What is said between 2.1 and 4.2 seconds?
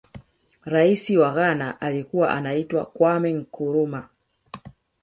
anaitwa kwame nkurumah